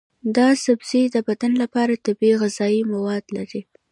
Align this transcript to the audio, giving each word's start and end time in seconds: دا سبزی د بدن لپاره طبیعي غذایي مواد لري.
دا 0.35 0.47
سبزی 0.65 1.03
د 1.11 1.17
بدن 1.27 1.51
لپاره 1.63 2.01
طبیعي 2.05 2.35
غذایي 2.41 2.81
مواد 2.93 3.25
لري. 3.37 3.61